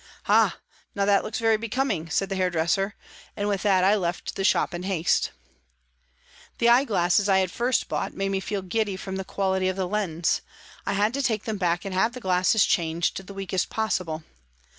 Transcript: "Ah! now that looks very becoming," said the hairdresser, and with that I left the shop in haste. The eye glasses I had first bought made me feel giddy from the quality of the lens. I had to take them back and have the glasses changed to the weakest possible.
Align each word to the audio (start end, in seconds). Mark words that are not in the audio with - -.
"Ah! 0.27 0.57
now 0.95 1.05
that 1.05 1.23
looks 1.23 1.37
very 1.37 1.57
becoming," 1.57 2.09
said 2.09 2.27
the 2.29 2.35
hairdresser, 2.35 2.95
and 3.37 3.47
with 3.47 3.61
that 3.61 3.83
I 3.83 3.93
left 3.93 4.33
the 4.33 4.43
shop 4.43 4.73
in 4.73 4.81
haste. 4.81 5.29
The 6.57 6.69
eye 6.69 6.85
glasses 6.85 7.29
I 7.29 7.37
had 7.37 7.51
first 7.51 7.87
bought 7.87 8.15
made 8.15 8.29
me 8.29 8.39
feel 8.39 8.63
giddy 8.63 8.97
from 8.97 9.17
the 9.17 9.23
quality 9.23 9.69
of 9.69 9.75
the 9.75 9.87
lens. 9.87 10.41
I 10.87 10.93
had 10.93 11.13
to 11.13 11.21
take 11.21 11.43
them 11.43 11.57
back 11.59 11.85
and 11.85 11.93
have 11.93 12.13
the 12.13 12.19
glasses 12.19 12.65
changed 12.65 13.15
to 13.17 13.21
the 13.21 13.35
weakest 13.35 13.69
possible. 13.69 14.23